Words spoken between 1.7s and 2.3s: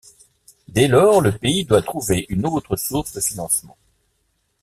trouver